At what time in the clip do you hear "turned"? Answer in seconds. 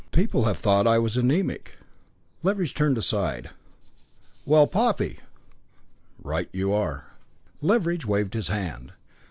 2.73-2.97